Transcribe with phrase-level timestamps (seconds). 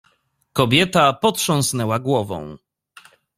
[0.53, 2.57] "Kobieta potrząsnęła głową."